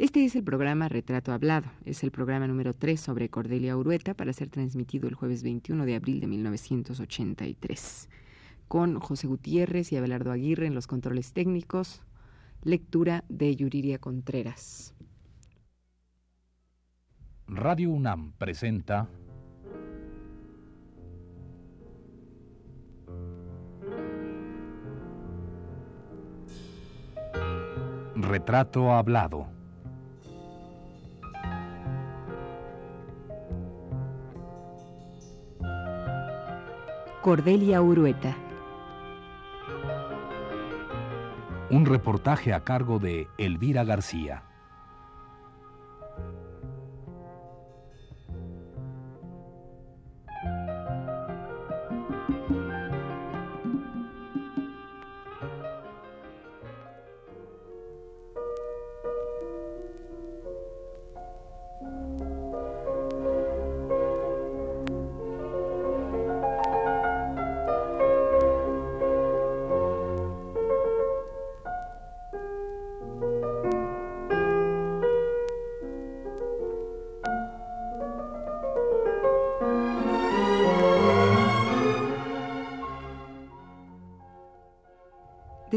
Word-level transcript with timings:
Este 0.00 0.24
es 0.24 0.34
el 0.34 0.42
programa 0.42 0.88
Retrato 0.88 1.30
Hablado. 1.30 1.70
Es 1.84 2.02
el 2.02 2.10
programa 2.10 2.46
número 2.46 2.72
3 2.72 2.98
sobre 2.98 3.28
Cordelia 3.28 3.76
Urueta 3.76 4.14
para 4.14 4.32
ser 4.32 4.48
transmitido 4.48 5.06
el 5.10 5.14
jueves 5.14 5.42
21 5.42 5.84
de 5.84 5.94
abril 5.94 6.20
de 6.20 6.26
1983. 6.26 8.08
Con 8.66 8.98
José 8.98 9.26
Gutiérrez 9.26 9.92
y 9.92 9.98
Abelardo 9.98 10.32
Aguirre 10.32 10.64
en 10.64 10.74
los 10.74 10.86
controles 10.86 11.34
técnicos. 11.34 12.00
Lectura 12.62 13.24
de 13.28 13.54
Yuriria 13.54 13.98
Contreras. 13.98 14.94
Radio 17.46 17.90
UNAM 17.90 18.32
presenta 18.38 19.06
Retrato 28.16 28.94
Hablado. 28.94 29.59
Cordelia 37.22 37.82
Urueta. 37.82 38.34
Un 41.68 41.84
reportaje 41.84 42.54
a 42.54 42.64
cargo 42.64 42.98
de 42.98 43.28
Elvira 43.36 43.84
García. 43.84 44.49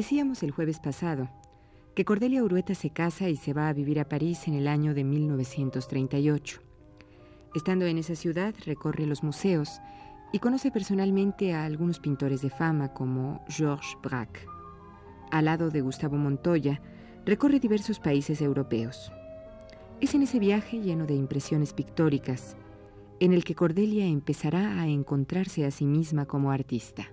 Decíamos 0.04 0.44
el 0.44 0.52
jueves 0.52 0.82
pasado 0.82 1.30
que 1.96 2.04
Cordelia 2.04 2.44
Urueta 2.44 2.76
se 2.76 2.90
casa 2.90 3.30
y 3.30 3.38
se 3.38 3.54
va 3.54 3.70
a 3.70 3.74
vivir 3.74 4.02
a 4.02 4.10
París 4.10 4.50
en 4.50 4.54
el 4.54 4.68
año 4.68 4.94
de 4.94 5.06
1938. 5.06 6.60
Estando 7.56 7.86
en 7.86 7.98
esa 7.98 8.14
ciudad, 8.14 8.54
recorre 8.66 9.06
los 9.06 9.24
museos 9.24 9.80
y 10.34 10.40
conoce 10.40 10.72
personalmente 10.72 11.54
a 11.54 11.64
algunos 11.64 12.02
pintores 12.02 12.42
de 12.42 12.50
fama 12.50 12.94
como 12.94 13.46
Georges 13.48 13.98
Braque. 14.04 14.42
Al 15.32 15.46
lado 15.46 15.70
de 15.70 15.80
Gustavo 15.80 16.18
Montoya, 16.18 16.82
recorre 17.26 17.62
diversos 17.62 18.02
países 18.02 18.42
europeos. 18.42 19.10
Es 20.02 20.14
en 20.16 20.24
ese 20.24 20.38
viaje 20.38 20.82
lleno 20.82 21.06
de 21.06 21.16
impresiones 21.16 21.72
pictóricas 21.72 22.58
en 23.22 23.32
el 23.32 23.46
que 23.46 23.56
Cordelia 23.56 24.06
empezará 24.06 24.82
a 24.82 24.88
encontrarse 24.90 25.66
a 25.66 25.72
sí 25.72 25.86
misma 25.86 26.26
como 26.26 26.52
artista. 26.52 27.08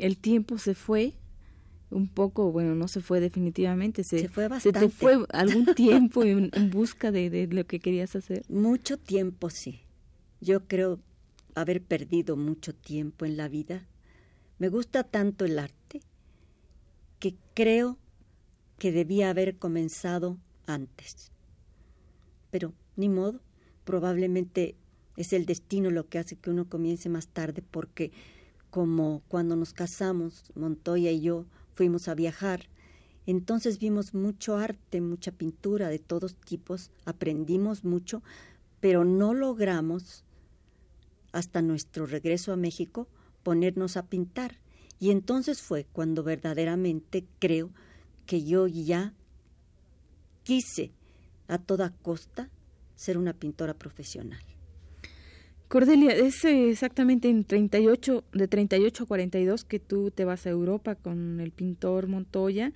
El 0.00 0.16
tiempo 0.18 0.58
se 0.58 0.74
fue? 0.74 1.14
Un 1.90 2.06
poco, 2.08 2.52
bueno, 2.52 2.74
no 2.76 2.86
se 2.86 3.00
fue 3.00 3.18
definitivamente, 3.18 4.04
se, 4.04 4.20
Se 4.20 4.28
fue 4.28 4.46
bastante. 4.46 4.78
te 4.78 4.88
fue 4.90 5.24
algún 5.30 5.66
tiempo 5.74 6.22
en, 6.22 6.50
en 6.52 6.70
busca 6.70 7.10
de, 7.10 7.30
de 7.30 7.48
lo 7.48 7.66
que 7.66 7.80
querías 7.80 8.14
hacer. 8.14 8.44
Mucho 8.48 8.96
tiempo, 8.96 9.50
sí. 9.50 9.80
Yo 10.40 10.66
creo 10.68 11.00
haber 11.54 11.82
perdido 11.82 12.36
mucho 12.36 12.74
tiempo 12.74 13.24
en 13.24 13.36
la 13.36 13.48
vida. 13.48 13.88
Me 14.58 14.68
gusta 14.68 15.02
tanto 15.02 15.44
el 15.44 15.58
arte 15.58 16.00
que 17.18 17.34
creo 17.54 17.98
que 18.78 18.92
debía 18.92 19.30
haber 19.30 19.56
comenzado 19.58 20.38
antes. 20.66 21.32
Pero 22.50 22.72
ni 22.96 23.08
modo, 23.08 23.40
probablemente 23.84 24.76
es 25.16 25.32
el 25.32 25.44
destino 25.44 25.90
lo 25.90 26.08
que 26.08 26.18
hace 26.18 26.36
que 26.36 26.50
uno 26.50 26.68
comience 26.68 27.08
más 27.08 27.28
tarde 27.28 27.62
porque 27.68 28.12
como 28.70 29.22
cuando 29.28 29.56
nos 29.56 29.72
casamos, 29.72 30.52
Montoya 30.54 31.10
y 31.10 31.20
yo 31.20 31.46
fuimos 31.74 32.08
a 32.08 32.14
viajar, 32.14 32.68
entonces 33.26 33.78
vimos 33.78 34.14
mucho 34.14 34.56
arte, 34.56 35.00
mucha 35.00 35.32
pintura 35.32 35.88
de 35.88 35.98
todos 35.98 36.36
tipos, 36.36 36.90
aprendimos 37.04 37.84
mucho, 37.84 38.22
pero 38.80 39.04
no 39.04 39.34
logramos 39.34 40.24
hasta 41.32 41.62
nuestro 41.62 42.06
regreso 42.06 42.52
a 42.52 42.56
México 42.56 43.06
ponernos 43.42 43.96
a 43.96 44.06
pintar. 44.06 44.58
Y 44.98 45.10
entonces 45.10 45.62
fue 45.62 45.86
cuando 45.92 46.22
verdaderamente 46.22 47.24
creo 47.38 47.70
que 48.26 48.44
yo 48.44 48.66
ya 48.66 49.14
quise 50.42 50.92
a 51.48 51.58
toda 51.58 51.90
costa 52.02 52.50
ser 52.96 53.16
una 53.16 53.32
pintora 53.32 53.74
profesional. 53.74 54.42
Cordelia, 55.70 56.10
es 56.10 56.44
eh, 56.44 56.68
exactamente 56.68 57.30
en 57.30 57.44
38, 57.44 58.24
de 58.32 58.48
38 58.48 59.04
a 59.04 59.06
42 59.06 59.64
que 59.64 59.78
tú 59.78 60.10
te 60.10 60.24
vas 60.24 60.44
a 60.44 60.50
Europa 60.50 60.96
con 60.96 61.38
el 61.38 61.52
pintor 61.52 62.08
Montoya. 62.08 62.72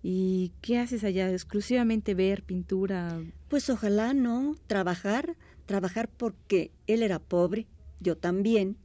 ¿Y 0.00 0.52
qué 0.60 0.78
haces 0.78 1.02
allá? 1.02 1.28
¿Exclusivamente 1.28 2.14
ver 2.14 2.44
pintura? 2.44 3.20
Pues 3.48 3.68
ojalá 3.68 4.14
no, 4.14 4.54
trabajar, 4.68 5.36
trabajar 5.66 6.08
porque 6.08 6.70
él 6.86 7.02
era 7.02 7.18
pobre, 7.18 7.66
yo 7.98 8.16
también. 8.16 8.76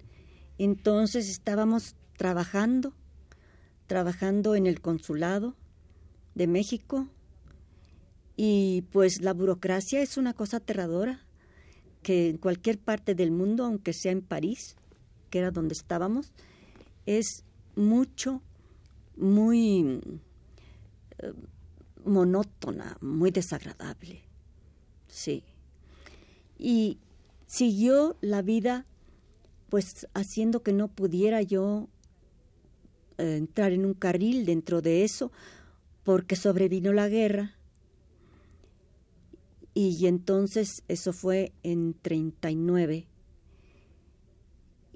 Entonces 0.58 1.30
estábamos 1.30 1.96
trabajando, 2.18 2.96
trabajando 3.86 4.56
en 4.56 4.66
el 4.66 4.82
consulado 4.82 5.56
de 6.34 6.48
México. 6.48 7.10
Y 8.36 8.86
pues 8.92 9.22
la 9.22 9.34
burocracia 9.34 10.02
es 10.02 10.18
una 10.18 10.34
cosa 10.34 10.58
aterradora, 10.58 11.28
que 12.02 12.30
en 12.30 12.38
cualquier 12.38 12.80
parte 12.80 13.16
del 13.16 13.32
mundo, 13.32 13.66
aunque 13.66 13.94
sea 13.94 14.12
en 14.12 14.22
París, 14.22 14.76
que 15.30 15.40
era 15.40 15.52
donde 15.52 15.74
estábamos, 15.74 16.32
es 17.06 17.44
mucho, 17.76 18.42
muy 19.16 20.02
eh, 21.20 21.34
monótona, 22.06 22.98
muy 23.02 23.32
desagradable. 23.32 24.22
Sí. 25.08 25.44
Y 26.58 27.00
siguió 27.48 28.18
la 28.22 28.42
vida 28.42 28.86
pues 29.70 30.08
haciendo 30.14 30.64
que 30.64 30.74
no 30.74 30.90
pudiera 30.90 31.42
yo 31.42 31.88
eh, 33.18 33.38
entrar 33.38 33.72
en 33.72 33.86
un 33.86 33.94
carril 33.94 34.46
dentro 34.46 34.82
de 34.82 35.04
eso 35.04 35.32
porque 36.04 36.36
sobrevino 36.36 36.92
la 36.92 37.08
guerra 37.08 37.56
y 39.74 40.06
entonces 40.08 40.84
eso 40.88 41.14
fue 41.14 41.54
en 41.64 41.94
39 42.02 43.08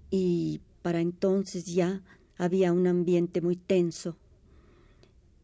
y 0.10 0.62
para 0.81 1.00
entonces 1.01 1.66
ya 1.66 2.04
había 2.38 2.74
un 2.74 2.88
ambiente 2.88 3.42
muy 3.42 3.56
tenso. 3.56 4.18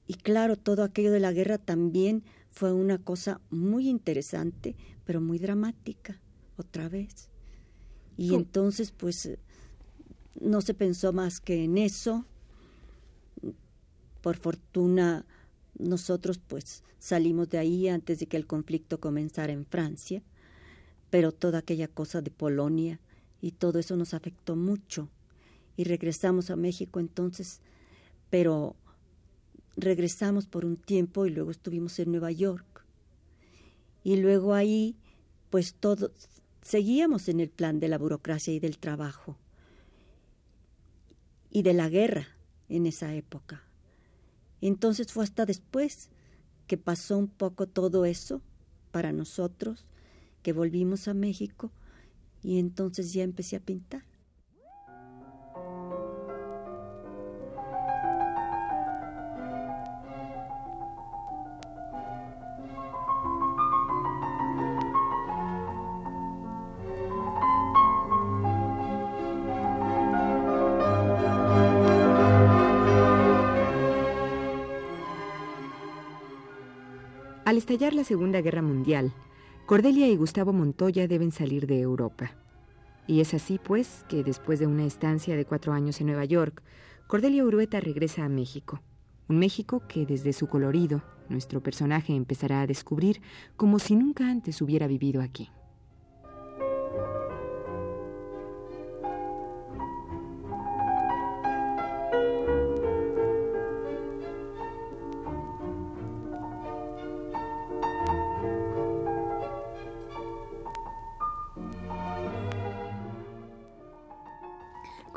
Y 0.08 0.16
claro 0.16 0.58
todo 0.58 0.84
aquello 0.84 1.12
de 1.12 1.22
la 1.22 1.32
guerra 1.32 1.58
también 1.58 2.24
fue 2.50 2.74
una 2.74 2.98
cosa 2.98 3.40
muy 3.50 3.88
interesante 3.88 4.76
pero 5.06 5.22
muy 5.22 5.40
dramática 5.40 6.20
otra 6.58 6.90
vez. 6.90 7.30
Y 8.18 8.36
entonces 8.36 8.92
pues 8.92 9.30
no 10.40 10.62
se 10.62 10.74
pensó 10.74 11.12
más 11.14 11.40
que 11.40 11.64
en 11.64 11.78
eso. 11.78 12.26
Por 14.22 14.38
fortuna 14.38 15.26
nosotros 15.78 16.40
pues 16.40 16.84
salimos 17.00 17.50
de 17.50 17.58
ahí 17.58 17.88
antes 17.88 18.20
de 18.20 18.28
que 18.28 18.38
el 18.38 18.48
conflicto 18.48 19.00
comenzara 19.00 19.54
en 19.54 19.66
Francia, 19.66 20.22
pero 21.10 21.32
toda 21.32 21.60
aquella 21.60 21.88
cosa 21.88 22.22
de 22.22 22.32
Polonia 22.32 23.00
y 23.42 23.52
todo 23.52 23.80
eso 23.80 23.96
nos 23.96 24.14
afectó 24.14 24.56
mucho 24.56 25.10
y 25.78 25.84
regresamos 25.84 26.50
a 26.50 26.56
México 26.56 27.00
entonces, 27.00 27.62
pero 28.30 28.76
regresamos 29.78 30.46
por 30.48 30.66
un 30.66 30.78
tiempo 30.78 31.26
y 31.26 31.32
luego 31.32 31.52
estuvimos 31.52 31.98
en 32.00 32.12
Nueva 32.12 32.32
York. 32.32 32.86
Y 34.04 34.18
luego 34.18 34.54
ahí 34.54 34.96
pues 35.50 35.74
todos 35.74 36.12
seguíamos 36.62 37.28
en 37.30 37.40
el 37.40 37.50
plan 37.50 37.80
de 37.80 37.88
la 37.88 37.98
burocracia 37.98 38.54
y 38.54 38.60
del 38.60 38.78
trabajo. 38.78 39.38
y 41.54 41.64
de 41.64 41.74
la 41.74 41.90
guerra 41.90 42.28
en 42.70 42.86
esa 42.86 43.14
época. 43.14 43.62
Entonces 44.62 45.12
fue 45.12 45.24
hasta 45.24 45.46
después 45.46 46.10
que 46.68 46.78
pasó 46.78 47.18
un 47.18 47.28
poco 47.28 47.68
todo 47.68 48.06
eso 48.06 48.42
para 48.92 49.12
nosotros, 49.12 49.86
que 50.44 50.54
volvimos 50.54 51.08
a 51.08 51.14
México 51.14 51.72
y 52.44 52.60
entonces 52.60 53.14
ya 53.14 53.24
empecé 53.24 53.56
a 53.56 53.60
pintar. 53.62 54.04
Estallar 77.62 77.94
la 77.94 78.04
Segunda 78.04 78.42
Guerra 78.42 78.64
Mundial, 78.64 79.14
Cordelia 79.68 80.08
y 80.08 80.16
Gustavo 80.16 80.52
Montoya 80.52 81.08
deben 81.08 81.32
salir 81.32 81.68
de 81.68 81.80
Europa. 81.80 82.32
Y 83.06 83.22
es 83.22 83.36
así, 83.36 83.60
pues, 83.64 84.04
que 84.10 84.24
después 84.24 84.58
de 84.58 84.66
una 84.66 84.84
estancia 84.84 85.36
de 85.36 85.46
cuatro 85.46 85.72
años 85.72 86.02
en 86.02 86.08
Nueva 86.08 86.26
York, 86.26 86.64
Cordelia 87.06 87.46
Urueta 87.46 87.80
regresa 87.80 88.26
a 88.26 88.30
México. 88.30 88.82
Un 89.30 89.38
México 89.38 89.84
que 89.88 90.08
desde 90.08 90.34
su 90.34 90.48
colorido, 90.48 91.04
nuestro 91.30 91.62
personaje 91.62 92.16
empezará 92.16 92.62
a 92.62 92.68
descubrir 92.68 93.22
como 93.58 93.78
si 93.78 93.96
nunca 93.96 94.28
antes 94.28 94.60
hubiera 94.64 94.88
vivido 94.88 95.22
aquí. 95.22 95.52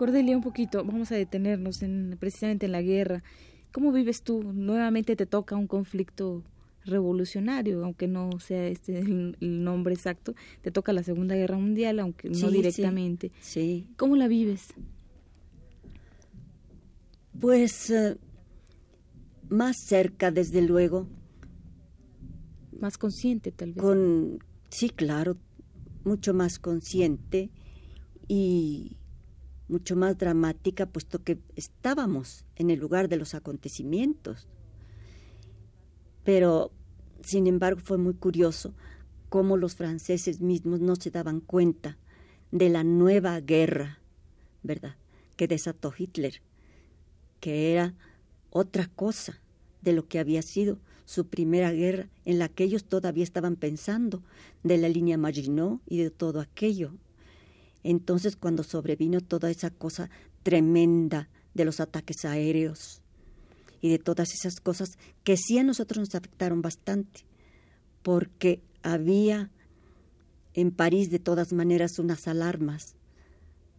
Cordelia, 0.04 0.36
un 0.36 0.42
poquito, 0.42 0.84
vamos 0.84 1.10
a 1.12 1.14
detenernos 1.14 1.80
en, 1.80 2.18
precisamente 2.20 2.66
en 2.66 2.72
la 2.72 2.82
guerra. 2.82 3.22
¿Cómo 3.72 3.90
vives 3.90 4.20
tú? 4.20 4.42
Nuevamente 4.52 5.16
te 5.16 5.24
toca 5.24 5.56
un 5.56 5.66
conflicto 5.66 6.42
revolucionario, 6.84 7.82
aunque 7.82 8.06
no 8.06 8.38
sea 8.38 8.66
este 8.66 8.98
el, 8.98 9.34
nombre 9.40 9.94
exacto, 9.94 10.34
te 10.60 10.70
toca 10.70 10.92
la 10.92 11.02
Segunda 11.02 11.36
Guerra 11.36 11.56
Mundial, 11.56 12.00
aunque 12.00 12.28
no 12.28 12.50
directamente. 12.50 13.32
Sí, 13.40 13.86
¿Cómo 13.96 14.14
la 14.16 14.28
vives? 14.28 14.74
Pues 17.40 17.88
eh, 17.88 18.18
más 19.48 19.78
cerca, 19.86 20.30
desde 20.30 20.60
luego. 20.60 21.08
Más 22.78 22.98
consciente, 22.98 23.52
tal 23.52 23.72
vez. 23.72 23.82
Con, 23.82 24.38
sí, 24.68 24.90
claro, 24.90 25.38
mucho 26.04 26.34
más 26.34 26.58
consciente 26.58 27.48
y 28.28 28.98
mucho 29.74 29.96
más 29.96 30.16
dramática, 30.16 30.86
puesto 30.86 31.24
que 31.24 31.40
estábamos 31.56 32.44
en 32.54 32.70
el 32.70 32.78
lugar 32.78 33.08
de 33.08 33.16
los 33.16 33.34
acontecimientos. 33.34 34.46
Pero, 36.22 36.70
sin 37.22 37.48
embargo, 37.48 37.80
fue 37.82 37.98
muy 37.98 38.14
curioso 38.14 38.72
cómo 39.30 39.56
los 39.56 39.74
franceses 39.74 40.40
mismos 40.40 40.78
no 40.78 40.94
se 40.94 41.10
daban 41.10 41.40
cuenta 41.40 41.98
de 42.52 42.68
la 42.68 42.84
nueva 42.84 43.40
guerra, 43.40 43.98
¿verdad?, 44.62 44.94
que 45.36 45.48
desató 45.48 45.92
Hitler, 45.96 46.40
que 47.40 47.72
era 47.72 47.94
otra 48.50 48.86
cosa 48.86 49.40
de 49.82 49.92
lo 49.92 50.06
que 50.06 50.20
había 50.20 50.42
sido 50.42 50.78
su 51.04 51.26
primera 51.26 51.72
guerra, 51.72 52.08
en 52.24 52.38
la 52.38 52.48
que 52.48 52.62
ellos 52.62 52.84
todavía 52.84 53.24
estaban 53.24 53.56
pensando, 53.56 54.22
de 54.62 54.78
la 54.78 54.88
línea 54.88 55.18
Maginot 55.18 55.80
y 55.84 55.98
de 55.98 56.10
todo 56.10 56.38
aquello. 56.40 56.92
Entonces 57.84 58.34
cuando 58.34 58.64
sobrevino 58.64 59.20
toda 59.20 59.50
esa 59.50 59.70
cosa 59.70 60.10
tremenda 60.42 61.28
de 61.52 61.64
los 61.66 61.78
ataques 61.78 62.24
aéreos 62.24 63.02
y 63.80 63.90
de 63.90 63.98
todas 63.98 64.32
esas 64.32 64.58
cosas 64.58 64.98
que 65.22 65.36
sí 65.36 65.58
a 65.58 65.62
nosotros 65.62 65.98
nos 65.98 66.14
afectaron 66.14 66.62
bastante, 66.62 67.20
porque 68.02 68.62
había 68.82 69.50
en 70.54 70.70
París 70.70 71.10
de 71.10 71.18
todas 71.18 71.52
maneras 71.52 71.98
unas 71.98 72.26
alarmas 72.26 72.96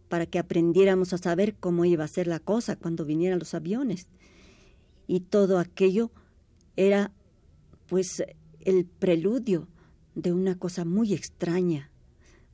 para 0.08 0.26
que 0.26 0.38
aprendiéramos 0.38 1.12
a 1.12 1.18
saber 1.18 1.56
cómo 1.56 1.84
iba 1.84 2.04
a 2.04 2.08
ser 2.08 2.28
la 2.28 2.38
cosa 2.38 2.76
cuando 2.76 3.04
vinieran 3.04 3.40
los 3.40 3.54
aviones. 3.54 4.06
Y 5.08 5.20
todo 5.20 5.58
aquello 5.58 6.12
era 6.76 7.12
pues 7.88 8.22
el 8.60 8.84
preludio 8.84 9.66
de 10.14 10.32
una 10.32 10.56
cosa 10.56 10.84
muy 10.84 11.12
extraña 11.12 11.90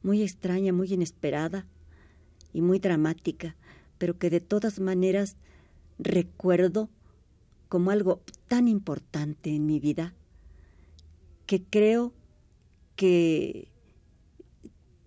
muy 0.02 0.22
extraña, 0.22 0.72
muy 0.72 0.92
inesperada 0.92 1.66
y 2.52 2.60
muy 2.60 2.78
dramática, 2.78 3.56
pero 3.98 4.18
que 4.18 4.30
de 4.30 4.40
todas 4.40 4.80
maneras 4.80 5.36
recuerdo 5.98 6.88
como 7.68 7.90
algo 7.90 8.20
tan 8.48 8.68
importante 8.68 9.54
en 9.54 9.66
mi 9.66 9.80
vida 9.80 10.14
que 11.46 11.62
creo 11.62 12.12
que, 12.96 13.68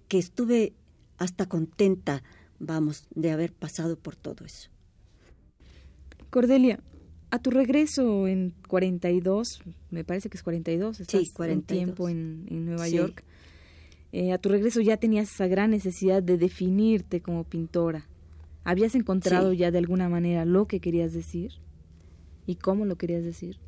que 0.08 0.18
estuve 0.18 0.74
hasta 1.18 1.48
contenta, 1.48 2.24
vamos, 2.60 3.08
de 3.14 3.32
haber 3.32 3.54
pasado 3.54 3.98
por 3.98 4.16
todo 4.16 4.46
eso. 4.46 4.70
Cordelia, 6.30 6.80
a 7.32 7.40
tu 7.40 7.50
regreso 7.50 8.28
en 8.28 8.54
42, 8.68 9.62
me 9.92 10.04
parece 10.04 10.30
que 10.30 10.38
es 10.38 10.44
42, 10.44 11.00
estás 11.00 11.22
sí, 11.22 11.32
42. 11.32 11.58
un 11.58 11.66
tiempo 11.66 12.10
en, 12.10 12.46
en 12.50 12.66
Nueva 12.66 12.88
sí. 12.88 12.96
York. 12.96 13.24
Eh, 14.18 14.32
a 14.32 14.38
tu 14.38 14.48
regreso 14.48 14.80
ya 14.80 14.96
tenías 14.96 15.30
esa 15.30 15.46
gran 15.48 15.72
necesidad 15.72 16.24
de 16.24 16.38
definirte 16.38 17.20
como 17.20 17.44
pintora. 17.44 18.08
¿Habías 18.64 18.96
encontrado 18.96 19.52
Sí. 19.52 19.58
ya 19.58 19.72
de 19.72 19.80
alguna 19.80 20.08
manera 20.08 20.46
lo 20.46 20.68
que 20.68 20.80
querías 20.80 21.12
decir? 21.12 21.52
¿Y 22.48 22.56
cómo 22.56 22.86
lo 22.86 22.96
querías 22.96 23.26
decir? 23.26 23.60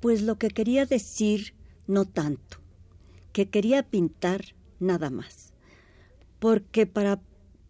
Pues 0.00 0.22
lo 0.22 0.36
que 0.36 0.48
quería 0.48 0.84
decir 0.84 1.54
no 1.86 2.06
tanto, 2.06 2.58
que 3.32 3.48
quería 3.48 3.84
pintar 3.84 4.46
nada 4.80 5.10
más, 5.10 5.52
porque 6.40 6.84
para 6.88 7.20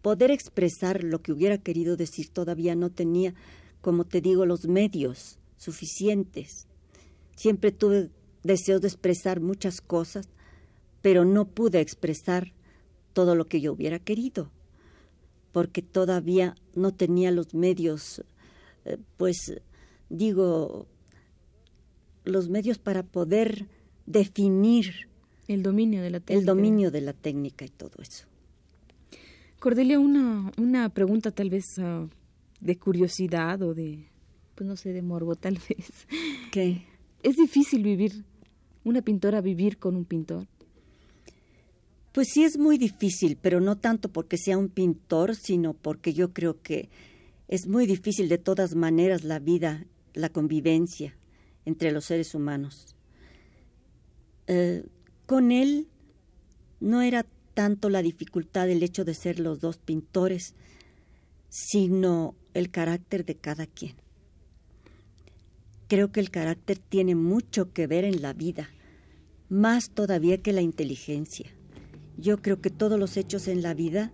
poder 0.01 0.31
expresar 0.31 1.03
lo 1.03 1.21
que 1.21 1.31
hubiera 1.31 1.59
querido 1.59 1.95
decir 1.95 2.29
todavía 2.29 2.73
no 2.73 2.89
tenía, 2.89 3.35
como 3.81 4.03
te 4.03 4.19
digo, 4.19 4.47
los 4.47 4.67
medios 4.67 5.37
suficientes. 5.57 6.67
Siempre 7.35 7.71
tuve 7.71 8.09
deseos 8.41 8.81
de 8.81 8.87
expresar 8.87 9.41
muchas 9.41 9.79
cosas, 9.79 10.27
pero 11.03 11.25
no 11.25 11.45
pude 11.49 11.81
expresar 11.81 12.53
todo 13.11 13.35
lo 13.35 13.45
que 13.45 13.61
yo 13.61 13.73
hubiera 13.73 13.99
querido, 13.99 14.49
porque 15.51 15.83
todavía 15.83 16.55
no 16.73 16.93
tenía 16.93 17.29
los 17.29 17.53
medios, 17.53 18.23
eh, 18.85 18.97
pues 19.17 19.61
digo, 20.09 20.87
los 22.23 22.49
medios 22.49 22.79
para 22.79 23.03
poder 23.03 23.67
definir 24.05 25.09
El 25.47 25.61
dominio 25.61 26.01
de 26.01 26.09
la 26.09 26.19
técnica. 26.21 26.39
el 26.39 26.45
dominio 26.45 26.89
de 26.89 27.01
la 27.01 27.13
técnica 27.13 27.65
y 27.65 27.69
todo 27.69 28.01
eso. 28.01 28.25
Cordelia, 29.59 29.99
una, 29.99 30.51
una 30.57 30.87
pregunta 30.89 31.31
tal 31.31 31.49
vez 31.49 31.65
ah, 31.79 32.07
de 32.61 32.77
curiosidad 32.77 33.61
o 33.61 33.73
de, 33.73 34.07
pues 34.55 34.67
no 34.67 34.77
sé, 34.77 34.93
de 34.93 35.01
morbo 35.01 35.35
tal 35.35 35.59
vez. 35.69 36.07
¿Qué? 36.51 36.85
¿Es 37.21 37.35
difícil 37.35 37.83
vivir, 37.83 38.23
una 38.85 39.01
pintora 39.01 39.41
vivir 39.41 39.79
con 39.79 39.97
un 39.97 40.05
pintor? 40.05 40.47
Pues 42.13 42.27
sí 42.31 42.43
es 42.43 42.59
muy 42.59 42.77
difícil, 42.77 43.37
pero 43.41 43.59
no 43.59 43.75
tanto 43.75 44.07
porque 44.07 44.37
sea 44.37 44.57
un 44.57 44.69
pintor, 44.69 45.35
sino 45.35 45.73
porque 45.73 46.13
yo 46.13 46.31
creo 46.31 46.61
que 46.61 46.89
es 47.47 47.67
muy 47.67 47.87
difícil 47.87 48.29
de 48.29 48.37
todas 48.37 48.75
maneras 48.75 49.23
la 49.23 49.39
vida, 49.39 49.87
la 50.13 50.29
convivencia 50.29 51.17
entre 51.65 51.91
los 51.91 52.05
seres 52.05 52.35
humanos. 52.35 52.95
Eh, 54.45 54.85
con 55.25 55.51
él 55.51 55.87
no 56.79 57.01
era 57.01 57.25
tanto 57.55 57.89
la 57.89 58.03
dificultad 58.03 58.67
del 58.67 58.83
hecho 58.83 59.05
de 59.05 59.15
ser 59.15 59.39
los 59.39 59.59
dos 59.59 59.77
pintores, 59.77 60.53
sino 61.49 62.35
el 62.53 62.69
carácter 62.69 63.25
de 63.25 63.35
cada 63.35 63.65
quien. 63.65 63.95
Creo 65.87 66.11
que 66.11 66.19
el 66.19 66.29
carácter 66.29 66.77
tiene 66.77 67.15
mucho 67.15 67.73
que 67.73 67.87
ver 67.87 68.05
en 68.05 68.21
la 68.21 68.33
vida, 68.33 68.69
más 69.49 69.89
todavía 69.89 70.43
que 70.43 70.53
la 70.53 70.61
inteligencia. 70.61 71.51
Yo 72.17 72.41
creo 72.41 72.61
que 72.61 72.69
todos 72.69 72.99
los 72.99 73.17
hechos 73.17 73.47
en 73.47 73.61
la 73.61 73.73
vida 73.73 74.13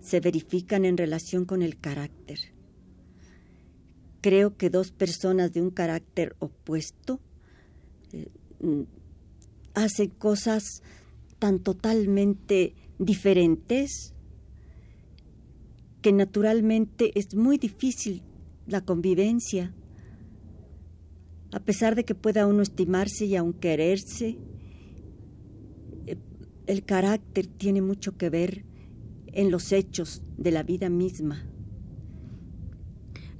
se 0.00 0.20
verifican 0.20 0.84
en 0.84 0.96
relación 0.96 1.44
con 1.44 1.62
el 1.62 1.78
carácter. 1.78 2.38
Creo 4.20 4.56
que 4.56 4.70
dos 4.70 4.90
personas 4.90 5.52
de 5.52 5.62
un 5.62 5.70
carácter 5.70 6.36
opuesto 6.38 7.20
eh, 8.12 8.28
hacen 9.74 10.10
cosas 10.10 10.82
tan 11.38 11.60
totalmente 11.60 12.74
diferentes 12.98 14.14
que 16.02 16.12
naturalmente 16.12 17.18
es 17.18 17.34
muy 17.34 17.58
difícil 17.58 18.22
la 18.66 18.82
convivencia. 18.82 19.74
A 21.52 21.60
pesar 21.60 21.94
de 21.94 22.04
que 22.04 22.14
pueda 22.14 22.46
uno 22.46 22.62
estimarse 22.62 23.24
y 23.26 23.36
aun 23.36 23.52
quererse, 23.52 24.38
el 26.70 26.84
carácter 26.84 27.48
tiene 27.48 27.82
mucho 27.82 28.16
que 28.16 28.30
ver 28.30 28.64
en 29.32 29.50
los 29.50 29.72
hechos 29.72 30.22
de 30.36 30.52
la 30.52 30.62
vida 30.62 30.88
misma. 30.88 31.44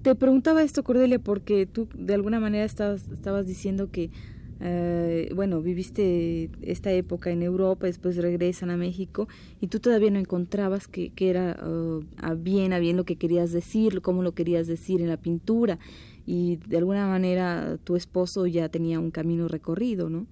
Te 0.02 0.16
preguntaba 0.16 0.64
esto, 0.64 0.82
Cordelia, 0.82 1.20
porque 1.20 1.66
tú 1.66 1.88
de 1.94 2.14
alguna 2.14 2.40
manera 2.40 2.64
estabas, 2.64 3.08
estabas 3.10 3.46
diciendo 3.46 3.88
que, 3.92 4.10
eh, 4.58 5.30
bueno, 5.32 5.62
viviste 5.62 6.50
esta 6.60 6.90
época 6.90 7.30
en 7.30 7.42
Europa, 7.42 7.86
después 7.86 8.16
regresan 8.16 8.68
a 8.70 8.76
México 8.76 9.28
y 9.60 9.68
tú 9.68 9.78
todavía 9.78 10.10
no 10.10 10.18
encontrabas 10.18 10.88
que, 10.88 11.12
era 11.16 11.56
uh, 11.64 12.02
bien, 12.36 12.72
a 12.72 12.80
bien 12.80 12.96
lo 12.96 13.04
que 13.04 13.14
querías 13.14 13.52
decir, 13.52 14.00
cómo 14.00 14.24
lo 14.24 14.32
querías 14.32 14.66
decir 14.66 15.02
en 15.02 15.08
la 15.08 15.18
pintura 15.18 15.78
y 16.26 16.56
de 16.66 16.78
alguna 16.78 17.06
manera 17.06 17.78
tu 17.84 17.94
esposo 17.94 18.48
ya 18.48 18.68
tenía 18.70 18.98
un 18.98 19.12
camino 19.12 19.46
recorrido, 19.46 20.10
¿no? 20.10 20.26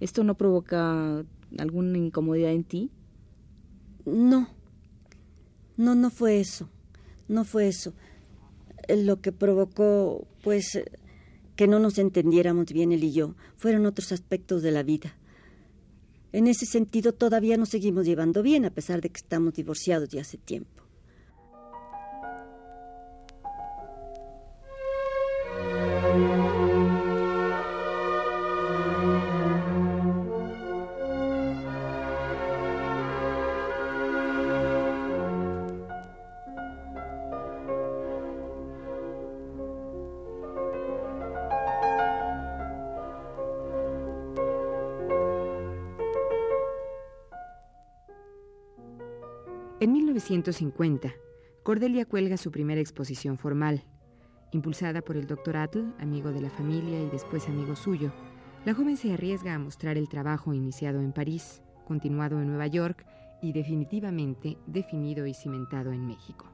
¿Esto 0.00 0.24
no 0.24 0.36
provoca 0.36 1.26
alguna 1.58 1.98
incomodidad 1.98 2.52
en 2.52 2.64
ti? 2.64 2.90
No, 4.04 4.48
no, 5.76 5.94
no 5.94 6.10
fue 6.10 6.40
eso, 6.40 6.68
no 7.28 7.44
fue 7.44 7.68
eso 7.68 7.92
lo 8.96 9.20
que 9.20 9.32
provocó, 9.32 10.26
pues, 10.42 10.80
que 11.56 11.66
no 11.66 11.78
nos 11.78 11.98
entendiéramos 11.98 12.66
bien 12.66 12.92
él 12.92 13.04
y 13.04 13.12
yo, 13.12 13.34
fueron 13.56 13.86
otros 13.86 14.12
aspectos 14.12 14.62
de 14.62 14.72
la 14.72 14.82
vida. 14.82 15.16
En 16.32 16.46
ese 16.46 16.66
sentido, 16.66 17.12
todavía 17.12 17.56
nos 17.56 17.70
seguimos 17.70 18.06
llevando 18.06 18.42
bien, 18.42 18.64
a 18.64 18.70
pesar 18.70 19.00
de 19.00 19.10
que 19.10 19.18
estamos 19.18 19.54
divorciados 19.54 20.08
ya 20.08 20.20
hace 20.22 20.38
tiempo. 20.38 20.84
1950, 50.20 51.14
Cordelia 51.62 52.04
cuelga 52.04 52.36
su 52.36 52.50
primera 52.50 52.80
exposición 52.80 53.38
formal. 53.38 53.84
Impulsada 54.52 55.00
por 55.00 55.16
el 55.16 55.26
Dr. 55.26 55.56
Atl, 55.56 55.94
amigo 55.98 56.30
de 56.30 56.42
la 56.42 56.50
familia 56.50 57.00
y 57.02 57.08
después 57.08 57.48
amigo 57.48 57.74
suyo, 57.74 58.12
la 58.66 58.74
joven 58.74 58.98
se 58.98 59.14
arriesga 59.14 59.54
a 59.54 59.58
mostrar 59.58 59.96
el 59.96 60.10
trabajo 60.10 60.52
iniciado 60.52 61.00
en 61.00 61.12
París, 61.12 61.62
continuado 61.86 62.38
en 62.38 62.48
Nueva 62.48 62.66
York 62.66 63.06
y 63.40 63.52
definitivamente 63.52 64.58
definido 64.66 65.26
y 65.26 65.32
cimentado 65.32 65.90
en 65.92 66.06
México. 66.06 66.46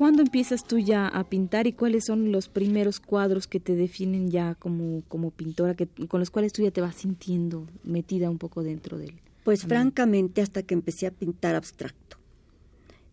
¿Cuándo 0.00 0.22
empiezas 0.22 0.64
tú 0.64 0.78
ya 0.78 1.06
a 1.08 1.24
pintar 1.24 1.66
y 1.66 1.74
cuáles 1.74 2.06
son 2.06 2.32
los 2.32 2.48
primeros 2.48 3.00
cuadros 3.00 3.46
que 3.46 3.60
te 3.60 3.76
definen 3.76 4.30
ya 4.30 4.54
como, 4.54 5.02
como 5.08 5.30
pintora, 5.30 5.74
que, 5.74 5.88
con 6.08 6.20
los 6.20 6.30
cuales 6.30 6.54
tú 6.54 6.62
ya 6.62 6.70
te 6.70 6.80
vas 6.80 6.94
sintiendo 6.94 7.66
metida 7.84 8.30
un 8.30 8.38
poco 8.38 8.62
dentro 8.62 8.96
de 8.96 9.08
él? 9.08 9.20
Pues 9.44 9.64
francamente 9.64 10.40
hasta 10.40 10.62
que 10.62 10.72
empecé 10.72 11.06
a 11.06 11.10
pintar 11.10 11.54
abstracto, 11.54 12.16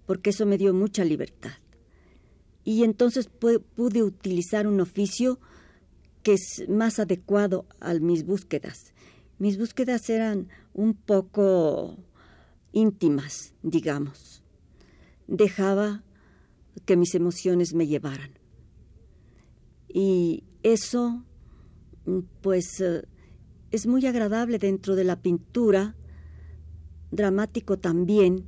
porque 0.05 0.29
eso 0.29 0.45
me 0.45 0.57
dio 0.57 0.73
mucha 0.73 1.03
libertad. 1.03 1.51
Y 2.63 2.85
entonces 2.85 3.27
pude 3.27 4.01
utilizar 4.01 4.65
un 4.65 4.79
oficio 4.79 5.41
que 6.23 6.35
es 6.35 6.69
más 6.69 6.99
adecuado 6.99 7.65
a 7.81 7.95
mis 7.95 8.23
búsquedas. 8.25 8.93
Mis 9.39 9.57
búsquedas 9.57 10.09
eran 10.09 10.47
un 10.73 10.93
poco 10.93 11.97
íntimas, 12.71 13.53
digamos. 13.61 14.41
Dejaba 15.27 16.05
que 16.85 16.97
mis 16.97 17.15
emociones 17.15 17.73
me 17.73 17.87
llevaran. 17.87 18.31
Y 19.87 20.43
eso, 20.63 21.23
pues, 22.41 22.79
eh, 22.81 23.03
es 23.71 23.87
muy 23.87 24.05
agradable 24.05 24.59
dentro 24.59 24.95
de 24.95 25.03
la 25.03 25.21
pintura, 25.21 25.95
dramático 27.11 27.77
también, 27.77 28.45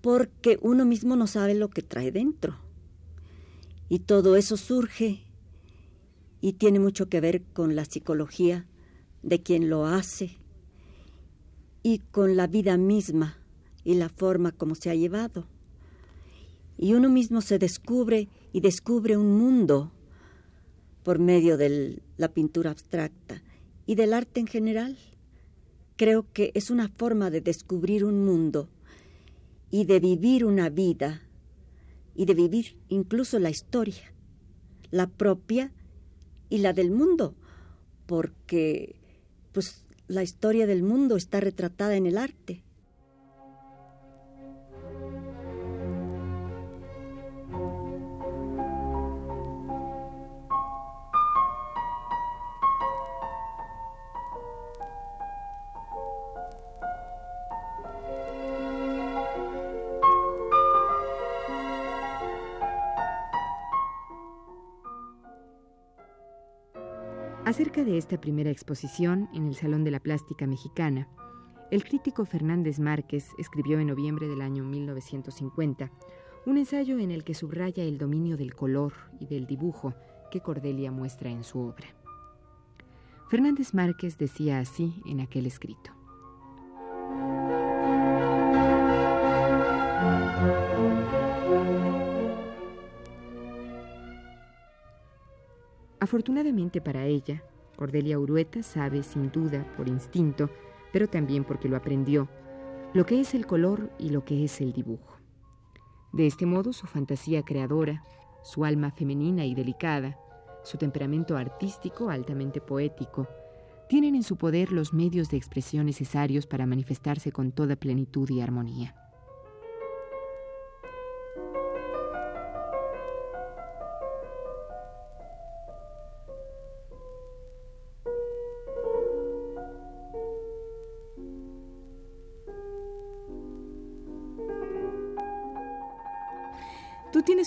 porque 0.00 0.58
uno 0.62 0.84
mismo 0.84 1.16
no 1.16 1.26
sabe 1.26 1.54
lo 1.54 1.70
que 1.70 1.82
trae 1.82 2.12
dentro. 2.12 2.58
Y 3.88 4.00
todo 4.00 4.36
eso 4.36 4.56
surge 4.56 5.24
y 6.40 6.54
tiene 6.54 6.78
mucho 6.78 7.08
que 7.08 7.20
ver 7.20 7.42
con 7.52 7.74
la 7.74 7.84
psicología 7.84 8.66
de 9.22 9.42
quien 9.42 9.70
lo 9.70 9.86
hace 9.86 10.38
y 11.82 11.98
con 11.98 12.36
la 12.36 12.46
vida 12.46 12.76
misma 12.76 13.38
y 13.84 13.94
la 13.94 14.08
forma 14.08 14.52
como 14.52 14.74
se 14.74 14.90
ha 14.90 14.94
llevado 14.94 15.46
y 16.78 16.94
uno 16.94 17.10
mismo 17.10 17.40
se 17.40 17.58
descubre 17.58 18.28
y 18.52 18.60
descubre 18.60 19.16
un 19.16 19.36
mundo 19.36 19.92
por 21.02 21.18
medio 21.18 21.56
de 21.56 22.00
la 22.16 22.28
pintura 22.28 22.70
abstracta 22.70 23.42
y 23.84 23.96
del 23.96 24.12
arte 24.12 24.40
en 24.40 24.46
general. 24.46 24.96
Creo 25.96 26.32
que 26.32 26.52
es 26.54 26.70
una 26.70 26.88
forma 26.88 27.30
de 27.30 27.40
descubrir 27.40 28.04
un 28.04 28.24
mundo 28.24 28.68
y 29.70 29.84
de 29.84 29.98
vivir 29.98 30.44
una 30.44 30.70
vida 30.70 31.22
y 32.14 32.24
de 32.24 32.34
vivir 32.34 32.76
incluso 32.88 33.38
la 33.38 33.50
historia, 33.50 34.14
la 34.90 35.08
propia 35.08 35.72
y 36.48 36.58
la 36.58 36.72
del 36.72 36.90
mundo, 36.90 37.34
porque 38.06 38.96
pues 39.52 39.84
la 40.06 40.22
historia 40.22 40.66
del 40.66 40.82
mundo 40.82 41.16
está 41.16 41.40
retratada 41.40 41.96
en 41.96 42.06
el 42.06 42.18
arte. 42.18 42.62
Acerca 67.48 67.82
de 67.82 67.96
esta 67.96 68.20
primera 68.20 68.50
exposición 68.50 69.30
en 69.32 69.46
el 69.46 69.54
Salón 69.54 69.82
de 69.82 69.90
la 69.90 70.00
Plástica 70.00 70.46
Mexicana, 70.46 71.08
el 71.70 71.82
crítico 71.82 72.26
Fernández 72.26 72.78
Márquez 72.78 73.30
escribió 73.38 73.80
en 73.80 73.86
noviembre 73.86 74.28
del 74.28 74.42
año 74.42 74.64
1950 74.64 75.90
un 76.44 76.58
ensayo 76.58 76.98
en 76.98 77.10
el 77.10 77.24
que 77.24 77.32
subraya 77.32 77.84
el 77.84 77.96
dominio 77.96 78.36
del 78.36 78.54
color 78.54 78.92
y 79.18 79.28
del 79.28 79.46
dibujo 79.46 79.94
que 80.30 80.42
Cordelia 80.42 80.92
muestra 80.92 81.30
en 81.30 81.42
su 81.42 81.60
obra. 81.60 81.88
Fernández 83.30 83.72
Márquez 83.72 84.18
decía 84.18 84.58
así 84.58 85.00
en 85.06 85.20
aquel 85.20 85.46
escrito. 85.46 85.97
Afortunadamente 96.08 96.80
para 96.80 97.04
ella, 97.04 97.42
Cordelia 97.76 98.18
Urueta 98.18 98.62
sabe, 98.62 99.02
sin 99.02 99.30
duda, 99.30 99.70
por 99.76 99.88
instinto, 99.88 100.48
pero 100.90 101.06
también 101.06 101.44
porque 101.44 101.68
lo 101.68 101.76
aprendió, 101.76 102.30
lo 102.94 103.04
que 103.04 103.20
es 103.20 103.34
el 103.34 103.46
color 103.46 103.90
y 103.98 104.08
lo 104.08 104.24
que 104.24 104.42
es 104.42 104.62
el 104.62 104.72
dibujo. 104.72 105.18
De 106.14 106.26
este 106.26 106.46
modo, 106.46 106.72
su 106.72 106.86
fantasía 106.86 107.42
creadora, 107.42 108.06
su 108.42 108.64
alma 108.64 108.90
femenina 108.90 109.44
y 109.44 109.54
delicada, 109.54 110.18
su 110.64 110.78
temperamento 110.78 111.36
artístico 111.36 112.08
altamente 112.08 112.62
poético, 112.62 113.28
tienen 113.86 114.14
en 114.14 114.22
su 114.22 114.36
poder 114.36 114.72
los 114.72 114.94
medios 114.94 115.28
de 115.28 115.36
expresión 115.36 115.84
necesarios 115.84 116.46
para 116.46 116.64
manifestarse 116.64 117.32
con 117.32 117.52
toda 117.52 117.76
plenitud 117.76 118.30
y 118.30 118.40
armonía. 118.40 118.94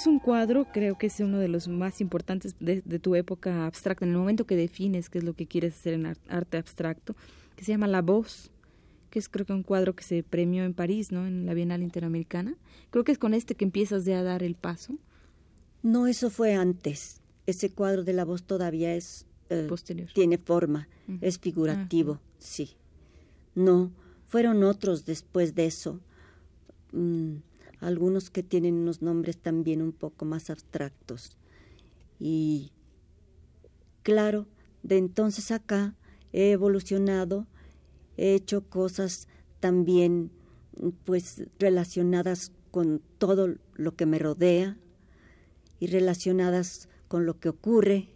Tienes 0.01 0.19
un 0.19 0.25
cuadro, 0.25 0.65
creo 0.65 0.97
que 0.97 1.05
es 1.05 1.19
uno 1.19 1.37
de 1.37 1.47
los 1.47 1.67
más 1.67 2.01
importantes 2.01 2.55
de, 2.59 2.81
tu 2.81 3.13
época 3.13 3.67
abstracta, 3.67 4.03
en 4.03 4.09
el 4.09 4.17
momento 4.17 4.47
que 4.47 4.55
defines 4.55 5.11
qué 5.11 5.19
es 5.19 5.23
lo 5.23 5.35
que 5.35 5.45
quieres 5.45 5.75
hacer 5.75 5.93
en 5.93 6.07
arte 6.27 6.57
abstracto, 6.57 7.15
que 7.55 7.63
se 7.63 7.71
llama 7.71 7.85
La 7.85 8.01
Voz, 8.01 8.49
que 9.11 9.19
es 9.19 9.29
creo 9.29 9.45
que 9.45 9.53
un 9.53 9.61
cuadro 9.61 9.95
que 9.95 10.03
se 10.03 10.23
premió 10.23 10.63
en 10.63 10.73
París, 10.73 11.11
¿no? 11.11 11.27
En 11.27 11.45
la 11.45 11.53
Bienal 11.53 11.83
Interamericana. 11.83 12.55
Creo 12.89 13.03
que 13.03 13.11
es 13.11 13.19
con 13.19 13.35
este 13.35 13.53
que 13.53 13.63
empiezas 13.63 14.03
ya 14.03 14.21
a 14.21 14.23
dar 14.23 14.41
el 14.41 14.55
paso. 14.55 14.97
No, 15.83 16.07
eso 16.07 16.31
fue 16.31 16.55
antes. 16.55 17.21
Ese 17.45 17.69
cuadro 17.69 18.03
de 18.03 18.13
La 18.13 18.25
Voz 18.25 18.41
todavía 18.41 18.95
es... 18.95 19.27
Eh, 19.51 19.67
Posterior. 19.69 20.09
Tiene 20.15 20.39
forma, 20.39 20.87
es 21.21 21.37
figurativo, 21.37 22.13
ah, 22.19 22.35
sí. 22.39 22.71
No, 23.53 23.91
fueron 24.25 24.63
otros 24.63 25.05
después 25.05 25.53
de 25.53 25.67
eso. 25.67 25.99
Mm, 26.91 27.35
algunos 27.81 28.29
que 28.29 28.43
tienen 28.43 28.75
unos 28.75 29.01
nombres 29.01 29.37
también 29.37 29.81
un 29.81 29.91
poco 29.91 30.23
más 30.23 30.49
abstractos. 30.49 31.35
Y 32.19 32.71
claro, 34.03 34.47
de 34.83 34.97
entonces 34.97 35.51
acá 35.51 35.95
he 36.31 36.51
evolucionado, 36.51 37.47
he 38.17 38.35
hecho 38.35 38.69
cosas 38.69 39.27
también 39.59 40.31
pues 41.03 41.43
relacionadas 41.59 42.51
con 42.69 43.01
todo 43.17 43.55
lo 43.73 43.95
que 43.95 44.05
me 44.05 44.19
rodea 44.19 44.77
y 45.79 45.87
relacionadas 45.87 46.87
con 47.07 47.25
lo 47.25 47.39
que 47.39 47.49
ocurre, 47.49 48.09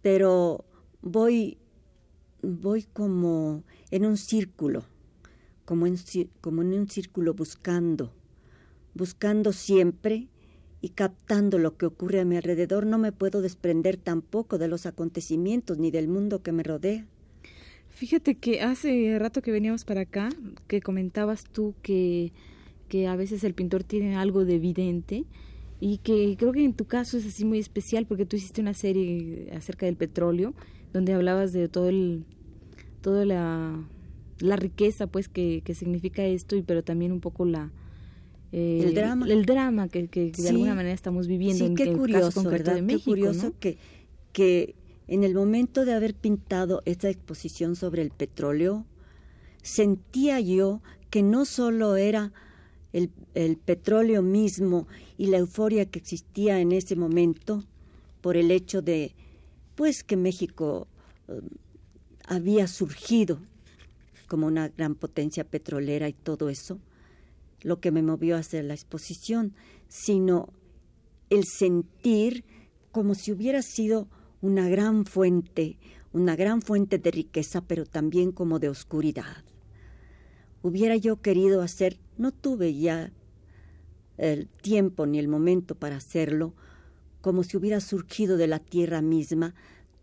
pero 0.00 0.64
voy 1.02 1.58
voy 2.40 2.84
como 2.84 3.64
en 3.90 4.06
un 4.06 4.16
círculo 4.16 4.84
como 5.68 5.86
en, 5.86 6.72
un 6.72 6.88
círculo 6.88 7.34
buscando, 7.34 8.14
buscando 8.94 9.52
siempre 9.52 10.28
y 10.80 10.88
captando 10.88 11.58
lo 11.58 11.76
que 11.76 11.84
ocurre 11.84 12.20
a 12.20 12.24
mi 12.24 12.38
alrededor, 12.38 12.86
no 12.86 12.96
me 12.96 13.12
puedo 13.12 13.42
desprender 13.42 13.98
tampoco 13.98 14.56
de 14.56 14.66
los 14.66 14.86
acontecimientos 14.86 15.76
ni 15.76 15.90
del 15.90 16.08
mundo 16.08 16.42
que 16.42 16.52
me 16.52 16.62
rodea. 16.62 17.04
Fíjate 17.90 18.36
que 18.36 18.62
hace 18.62 19.18
rato 19.18 19.42
que 19.42 19.52
veníamos 19.52 19.84
para 19.84 20.00
acá, 20.00 20.30
que 20.68 20.80
comentabas 20.80 21.44
tú 21.44 21.74
que, 21.82 22.32
que 22.88 23.06
a 23.06 23.14
veces 23.14 23.44
el 23.44 23.52
pintor 23.52 23.84
tiene 23.84 24.16
algo 24.16 24.46
de 24.46 24.54
evidente 24.54 25.26
y 25.80 25.98
que 25.98 26.34
creo 26.38 26.52
que 26.52 26.64
en 26.64 26.72
tu 26.72 26.86
caso 26.86 27.18
es 27.18 27.26
así 27.26 27.44
muy 27.44 27.58
especial 27.58 28.06
porque 28.06 28.24
tú 28.24 28.36
hiciste 28.36 28.62
una 28.62 28.72
serie 28.72 29.50
acerca 29.54 29.84
del 29.84 29.96
petróleo 29.96 30.54
donde 30.94 31.12
hablabas 31.12 31.52
de 31.52 31.68
todo 31.68 31.90
el, 31.90 32.24
toda 33.02 33.26
la 33.26 33.86
la 34.40 34.56
riqueza 34.56 35.06
pues 35.06 35.28
que, 35.28 35.62
que 35.64 35.74
significa 35.74 36.24
esto 36.24 36.56
y 36.56 36.62
pero 36.62 36.82
también 36.82 37.12
un 37.12 37.20
poco 37.20 37.44
la 37.44 37.72
eh, 38.52 38.80
el 38.84 38.94
drama. 38.94 39.26
el 39.28 39.44
drama 39.44 39.88
que, 39.88 40.08
que 40.08 40.32
de 40.32 40.48
alguna 40.48 40.74
manera 40.74 40.94
estamos 40.94 41.26
viviendo 41.26 41.66
sí, 41.66 41.74
qué 41.74 41.92
curioso 41.92 42.42
¿verdad? 42.44 42.74
de 42.74 42.82
México, 42.82 43.04
qué 43.14 43.20
curioso 43.20 43.54
que 43.60 43.78
que 44.32 44.74
en 45.06 45.24
el 45.24 45.34
momento 45.34 45.84
de 45.84 45.94
haber 45.94 46.14
pintado 46.14 46.82
esta 46.84 47.08
exposición 47.08 47.76
sobre 47.76 48.02
el 48.02 48.10
petróleo 48.10 48.86
sentía 49.62 50.40
yo 50.40 50.82
que 51.10 51.22
no 51.22 51.44
solo 51.44 51.96
era 51.96 52.32
el, 52.92 53.10
el 53.34 53.56
petróleo 53.56 54.22
mismo 54.22 54.86
y 55.16 55.26
la 55.26 55.38
euforia 55.38 55.86
que 55.86 55.98
existía 55.98 56.60
en 56.60 56.72
ese 56.72 56.96
momento 56.96 57.64
por 58.20 58.36
el 58.36 58.50
hecho 58.50 58.82
de 58.82 59.14
pues 59.74 60.04
que 60.04 60.16
México 60.16 60.88
eh, 61.28 61.40
había 62.26 62.66
surgido 62.66 63.40
como 64.28 64.46
una 64.46 64.68
gran 64.68 64.94
potencia 64.94 65.42
petrolera 65.42 66.08
y 66.08 66.12
todo 66.12 66.48
eso, 66.48 66.78
lo 67.62 67.80
que 67.80 67.90
me 67.90 68.02
movió 68.02 68.36
a 68.36 68.40
hacer 68.40 68.64
la 68.64 68.74
exposición, 68.74 69.54
sino 69.88 70.52
el 71.30 71.44
sentir 71.44 72.44
como 72.92 73.14
si 73.14 73.32
hubiera 73.32 73.62
sido 73.62 74.08
una 74.40 74.68
gran 74.68 75.04
fuente, 75.04 75.78
una 76.12 76.36
gran 76.36 76.62
fuente 76.62 76.98
de 76.98 77.10
riqueza, 77.10 77.62
pero 77.62 77.84
también 77.84 78.32
como 78.32 78.58
de 78.58 78.68
oscuridad. 78.68 79.44
Hubiera 80.62 80.96
yo 80.96 81.20
querido 81.20 81.62
hacer, 81.62 81.98
no 82.16 82.32
tuve 82.32 82.74
ya 82.74 83.12
el 84.16 84.48
tiempo 84.48 85.06
ni 85.06 85.18
el 85.18 85.28
momento 85.28 85.74
para 85.74 85.96
hacerlo, 85.96 86.54
como 87.20 87.42
si 87.42 87.56
hubiera 87.56 87.80
surgido 87.80 88.36
de 88.36 88.46
la 88.46 88.58
tierra 88.58 89.02
misma 89.02 89.54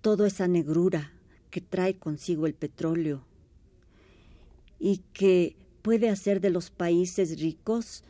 toda 0.01 0.27
esa 0.27 0.47
negrura 0.47 1.11
que 1.49 1.61
trae 1.61 1.97
consigo 1.97 2.47
el 2.47 2.53
petróleo, 2.53 3.25
y 4.79 4.99
que 5.13 5.55
puede 5.81 6.09
hacer 6.09 6.41
de 6.41 6.49
los 6.49 6.71
países 6.71 7.39
ricos 7.39 8.03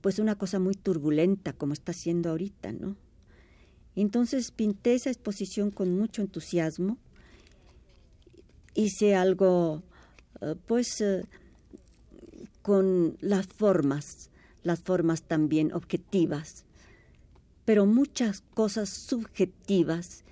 pues 0.00 0.18
una 0.18 0.36
cosa 0.36 0.58
muy 0.58 0.74
turbulenta 0.74 1.52
como 1.52 1.72
está 1.72 1.92
siendo 1.92 2.30
ahorita, 2.30 2.72
¿no? 2.72 2.96
Entonces 3.96 4.50
pinté 4.50 4.94
esa 4.94 5.10
exposición 5.10 5.70
con 5.70 5.96
mucho 5.98 6.22
entusiasmo, 6.22 6.96
hice 8.74 9.14
algo 9.14 9.82
eh, 10.40 10.54
pues 10.66 11.00
eh, 11.00 11.24
con 12.62 13.16
las 13.20 13.46
formas, 13.46 14.30
las 14.62 14.80
formas 14.80 15.22
también 15.22 15.72
objetivas, 15.72 16.64
pero 17.64 17.84
muchas 17.84 18.42
cosas 18.54 18.88
subjetivas 18.88 20.24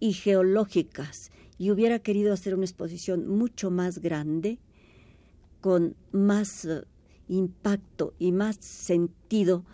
y 0.00 0.14
geológicas, 0.14 1.30
y 1.58 1.70
hubiera 1.70 2.00
querido 2.00 2.32
hacer 2.32 2.54
una 2.54 2.64
exposición 2.64 3.28
mucho 3.28 3.70
más 3.70 3.98
grande, 3.98 4.58
con 5.62 5.96
más 6.10 6.66
eh, 6.66 6.82
impacto 7.28 8.12
y 8.18 8.32
más 8.32 8.56
sentido 8.56 9.64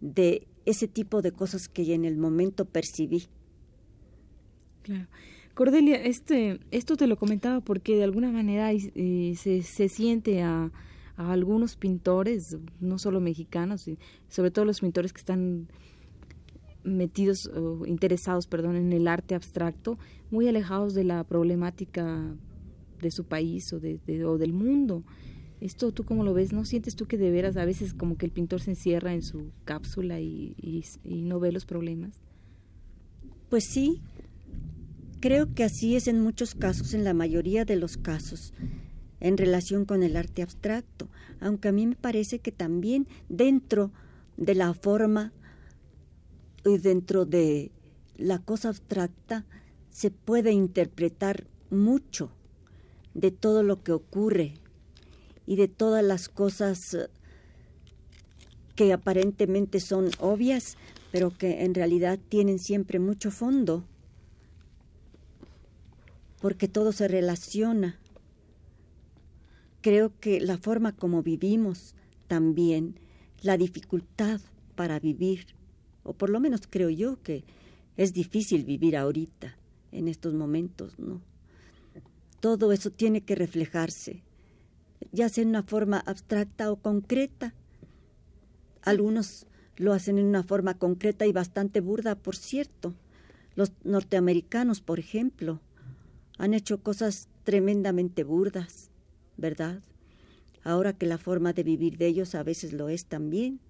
de 0.00 0.46
ese 0.64 0.88
tipo 0.88 1.20
de 1.20 1.32
cosas 1.32 1.68
que 1.68 1.92
en 1.92 2.06
el 2.06 2.16
momento 2.16 2.64
percibí. 2.64 3.24
Claro. 4.82 5.06
Cordelia, 5.54 5.96
este, 5.96 6.60
esto 6.70 6.96
te 6.96 7.06
lo 7.06 7.16
comentaba 7.16 7.60
porque 7.60 7.96
de 7.96 8.04
alguna 8.04 8.30
manera 8.30 8.72
eh, 8.72 9.34
se, 9.36 9.62
se, 9.62 9.88
siente 9.88 10.42
a, 10.42 10.72
algunos 11.16 11.76
pintores, 11.76 12.56
no 12.80 12.98
solo 12.98 13.20
mexicanos, 13.20 13.88
sobre 14.28 14.50
todo 14.50 14.64
los 14.64 14.80
pintores 14.80 15.12
que 15.12 15.20
están 15.20 15.68
metidos 16.82 17.46
o 17.46 17.86
interesados, 17.86 18.46
perdón, 18.46 18.76
en 18.76 18.92
el 18.92 19.06
arte 19.06 19.34
abstracto, 19.36 19.96
muy 20.30 20.48
alejados 20.48 20.92
de 20.92 21.04
la 21.04 21.22
problemática 21.22 22.34
de 23.04 23.10
su 23.10 23.24
país 23.24 23.72
o, 23.72 23.78
de, 23.80 24.00
o 24.24 24.38
del 24.38 24.52
mundo. 24.52 25.04
¿Esto 25.60 25.92
tú 25.92 26.04
cómo 26.04 26.24
lo 26.24 26.34
ves? 26.34 26.52
¿No 26.52 26.64
sientes 26.64 26.96
tú 26.96 27.06
que 27.06 27.16
de 27.16 27.30
veras 27.30 27.56
a 27.56 27.64
veces 27.64 27.94
como 27.94 28.16
que 28.16 28.26
el 28.26 28.32
pintor 28.32 28.60
se 28.60 28.72
encierra 28.72 29.14
en 29.14 29.22
su 29.22 29.52
cápsula 29.64 30.20
y, 30.20 30.54
y, 31.04 31.22
no 31.22 31.40
ve 31.40 31.52
los 31.52 31.64
problemas? 31.64 32.20
Pues 33.48 33.64
sí, 33.64 34.02
creo 35.20 35.54
que 35.54 35.64
así 35.64 35.96
es 35.96 36.08
en 36.08 36.20
muchos 36.20 36.54
casos, 36.54 36.92
en 36.92 37.04
la 37.04 37.14
mayoría 37.14 37.64
de 37.64 37.76
los 37.76 37.96
casos, 37.96 38.52
en 39.20 39.38
relación 39.38 39.84
con 39.84 40.02
el 40.02 40.16
arte 40.16 40.42
abstracto, 40.42 41.08
aunque 41.40 41.68
a 41.68 41.72
mí 41.72 41.86
me 41.86 41.96
parece 41.96 42.40
que 42.40 42.52
también 42.52 43.06
dentro 43.28 43.90
de 44.36 44.54
la 44.54 44.74
forma 44.74 45.32
y 46.64 46.78
dentro 46.78 47.24
de 47.24 47.70
la 48.16 48.38
cosa 48.38 48.68
abstracta 48.68 49.46
se 49.90 50.10
puede 50.10 50.52
interpretar 50.52 51.46
mucho 51.70 52.32
de 53.14 53.30
todo 53.30 53.62
lo 53.62 53.82
que 53.82 53.92
ocurre 53.92 54.54
y 55.46 55.56
de 55.56 55.68
todas 55.68 56.04
las 56.04 56.28
cosas 56.28 56.94
eh, 56.94 57.08
que 58.74 58.92
aparentemente 58.92 59.80
son 59.80 60.10
obvias, 60.18 60.76
pero 61.12 61.30
que 61.30 61.64
en 61.64 61.74
realidad 61.74 62.18
tienen 62.28 62.58
siempre 62.58 62.98
mucho 62.98 63.30
fondo, 63.30 63.84
porque 66.40 66.68
todo 66.68 66.92
se 66.92 67.08
relaciona. 67.08 67.98
Creo 69.80 70.12
que 70.18 70.40
la 70.40 70.58
forma 70.58 70.96
como 70.96 71.22
vivimos 71.22 71.94
también, 72.26 72.98
la 73.42 73.56
dificultad 73.56 74.40
para 74.74 74.98
vivir, 74.98 75.46
o 76.02 76.14
por 76.14 76.30
lo 76.30 76.40
menos 76.40 76.62
creo 76.68 76.90
yo 76.90 77.22
que 77.22 77.44
es 77.96 78.12
difícil 78.12 78.64
vivir 78.64 78.96
ahorita, 78.96 79.56
en 79.92 80.08
estos 80.08 80.34
momentos, 80.34 80.98
¿no? 80.98 81.20
Todo 82.44 82.72
eso 82.72 82.90
tiene 82.90 83.22
que 83.22 83.34
reflejarse 83.34 84.22
ya 85.14 85.28
sea 85.28 85.42
en 85.42 85.48
una 85.48 85.62
forma 85.62 85.98
abstracta 85.98 86.70
o 86.72 86.76
concreta. 86.76 87.54
Algunos 88.82 89.46
lo 89.76 89.92
hacen 89.92 90.18
en 90.18 90.26
una 90.26 90.42
forma 90.42 90.74
concreta 90.74 91.24
y 91.24 91.32
bastante 91.32 91.80
burda, 91.80 92.16
por 92.16 92.36
cierto. 92.36 92.94
Los 93.54 93.72
norteamericanos, 93.84 94.80
por 94.80 94.98
ejemplo, 94.98 95.60
han 96.36 96.52
hecho 96.52 96.82
cosas 96.82 97.28
tremendamente 97.44 98.24
burdas, 98.24 98.90
¿verdad? 99.36 99.80
Ahora 100.64 100.92
que 100.92 101.06
la 101.06 101.18
forma 101.18 101.52
de 101.52 101.62
vivir 101.62 101.96
de 101.96 102.08
ellos 102.08 102.34
a 102.34 102.42
veces 102.42 102.72
lo 102.72 102.88
es 102.88 103.06
también. 103.06 103.60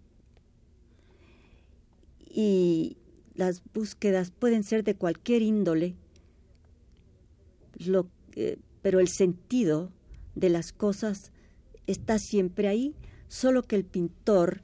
Y 2.26 2.96
las 3.34 3.62
búsquedas 3.74 4.30
pueden 4.30 4.64
ser 4.64 4.82
de 4.82 4.96
cualquier 4.96 5.42
índole, 5.42 5.94
lo, 7.78 8.08
pero 8.82 9.00
el 9.00 9.08
sentido 9.08 9.90
de 10.34 10.48
las 10.48 10.72
cosas 10.72 11.32
está 11.86 12.18
siempre 12.18 12.68
ahí, 12.68 12.94
solo 13.28 13.62
que 13.62 13.76
el 13.76 13.84
pintor 13.84 14.62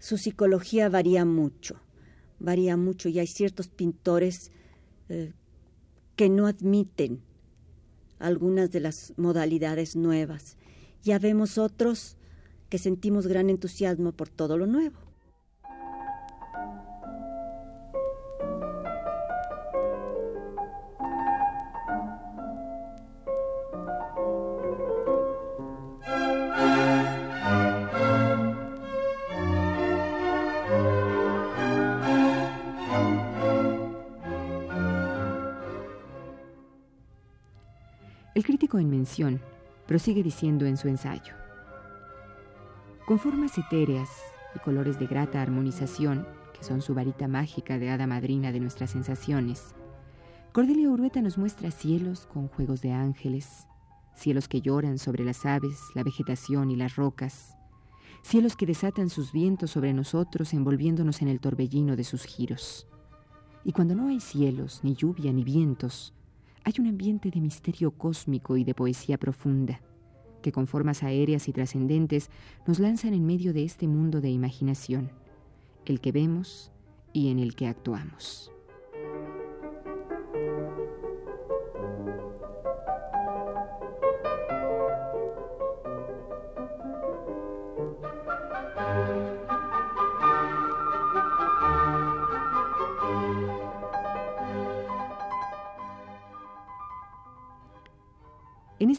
su 0.00 0.16
psicología 0.16 0.88
varía 0.88 1.24
mucho, 1.26 1.76
varía 2.38 2.76
mucho 2.76 3.08
y 3.10 3.18
hay 3.18 3.26
ciertos 3.26 3.68
pintores 3.68 4.50
eh, 5.10 5.32
que 6.16 6.30
no 6.30 6.46
admiten 6.46 7.20
algunas 8.18 8.70
de 8.70 8.80
las 8.80 9.12
modalidades 9.18 9.96
nuevas. 9.96 10.56
Ya 11.02 11.18
vemos 11.18 11.58
otros 11.58 12.16
que 12.70 12.78
sentimos 12.78 13.26
gran 13.26 13.50
entusiasmo 13.50 14.12
por 14.12 14.30
todo 14.30 14.56
lo 14.56 14.66
nuevo. 14.66 15.09
En 38.78 38.88
mención 38.88 39.40
prosigue 39.86 40.22
diciendo 40.22 40.64
en 40.64 40.76
su 40.76 40.86
ensayo, 40.86 41.34
con 43.06 43.18
formas 43.18 43.58
etéreas 43.58 44.08
y 44.54 44.60
colores 44.60 44.98
de 44.98 45.06
grata 45.06 45.42
armonización, 45.42 46.26
que 46.56 46.62
son 46.62 46.80
su 46.80 46.94
varita 46.94 47.26
mágica 47.26 47.78
de 47.78 47.90
hada 47.90 48.06
madrina 48.06 48.52
de 48.52 48.60
nuestras 48.60 48.90
sensaciones, 48.90 49.74
Cordelia 50.52 50.88
Urueta 50.88 51.20
nos 51.20 51.38
muestra 51.38 51.70
cielos 51.70 52.28
con 52.32 52.48
juegos 52.48 52.80
de 52.80 52.92
ángeles, 52.92 53.66
cielos 54.14 54.46
que 54.46 54.60
lloran 54.60 54.98
sobre 54.98 55.24
las 55.24 55.44
aves, 55.44 55.80
la 55.94 56.04
vegetación 56.04 56.70
y 56.70 56.76
las 56.76 56.94
rocas, 56.94 57.56
cielos 58.22 58.56
que 58.56 58.66
desatan 58.66 59.10
sus 59.10 59.32
vientos 59.32 59.72
sobre 59.72 59.92
nosotros 59.92 60.52
envolviéndonos 60.54 61.22
en 61.22 61.28
el 61.28 61.40
torbellino 61.40 61.96
de 61.96 62.04
sus 62.04 62.24
giros. 62.24 62.86
Y 63.64 63.72
cuando 63.72 63.94
no 63.94 64.08
hay 64.08 64.20
cielos, 64.20 64.80
ni 64.84 64.94
lluvia, 64.94 65.32
ni 65.32 65.42
vientos, 65.42 66.14
hay 66.64 66.74
un 66.78 66.86
ambiente 66.86 67.30
de 67.30 67.40
misterio 67.40 67.90
cósmico 67.90 68.56
y 68.56 68.64
de 68.64 68.74
poesía 68.74 69.18
profunda, 69.18 69.80
que 70.42 70.52
con 70.52 70.66
formas 70.66 71.02
aéreas 71.02 71.48
y 71.48 71.52
trascendentes 71.52 72.30
nos 72.66 72.78
lanzan 72.78 73.14
en 73.14 73.26
medio 73.26 73.52
de 73.52 73.64
este 73.64 73.86
mundo 73.86 74.20
de 74.20 74.30
imaginación, 74.30 75.10
el 75.86 76.00
que 76.00 76.12
vemos 76.12 76.70
y 77.12 77.30
en 77.30 77.38
el 77.38 77.54
que 77.54 77.66
actuamos. 77.66 78.52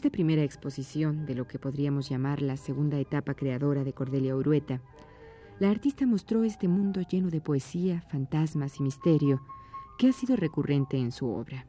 Esta 0.02 0.10
primera 0.10 0.42
exposición 0.42 1.26
de 1.26 1.36
lo 1.36 1.46
que 1.46 1.60
podríamos 1.60 2.08
llamar 2.08 2.42
la 2.42 2.56
segunda 2.56 2.98
etapa 2.98 3.34
creadora 3.34 3.84
de 3.84 3.92
Cordelia 3.92 4.34
Urueta, 4.34 4.80
la 5.60 5.70
artista 5.70 6.06
mostró 6.06 6.42
este 6.42 6.66
mundo 6.66 7.02
lleno 7.02 7.30
de 7.30 7.40
poesía, 7.40 8.00
fantasmas 8.10 8.80
y 8.80 8.82
misterio 8.82 9.40
que 10.00 10.08
ha 10.08 10.12
sido 10.12 10.34
recurrente 10.34 10.96
en 10.96 11.12
su 11.12 11.28
obra. 11.28 11.68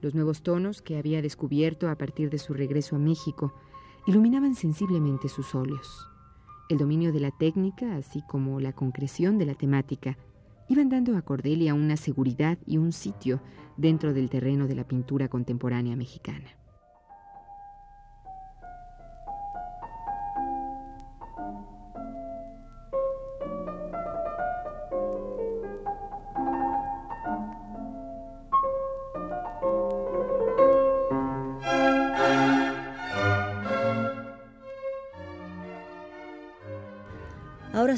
Los 0.00 0.14
nuevos 0.14 0.42
tonos 0.42 0.80
que 0.80 0.96
había 0.96 1.20
descubierto 1.20 1.90
a 1.90 1.98
partir 1.98 2.30
de 2.30 2.38
su 2.38 2.54
regreso 2.54 2.96
a 2.96 2.98
México 2.98 3.52
iluminaban 4.06 4.54
sensiblemente 4.54 5.28
sus 5.28 5.54
óleos. 5.54 6.08
El 6.70 6.78
dominio 6.78 7.12
de 7.12 7.20
la 7.20 7.30
técnica, 7.30 7.96
así 7.96 8.22
como 8.26 8.58
la 8.58 8.72
concreción 8.72 9.36
de 9.36 9.44
la 9.44 9.54
temática, 9.54 10.16
iban 10.70 10.88
dando 10.88 11.14
a 11.14 11.20
Cordelia 11.20 11.74
una 11.74 11.98
seguridad 11.98 12.56
y 12.64 12.78
un 12.78 12.92
sitio 12.92 13.42
dentro 13.76 14.14
del 14.14 14.30
terreno 14.30 14.66
de 14.66 14.76
la 14.76 14.88
pintura 14.88 15.28
contemporánea 15.28 15.94
mexicana. 15.94 16.63